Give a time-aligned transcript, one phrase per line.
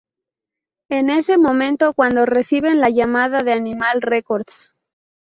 [0.89, 4.75] Es en ese momento cuando reciben la llamada de Animal Records.